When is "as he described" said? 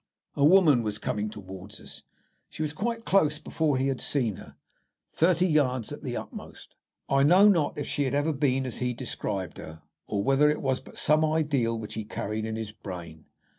8.65-9.59